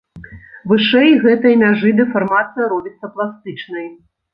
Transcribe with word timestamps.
Вышэй 0.71 1.11
гэтай 1.27 1.53
мяжы 1.65 1.95
дэфармацыя 2.03 2.75
робіцца 2.77 3.05
пластычнай. 3.17 3.87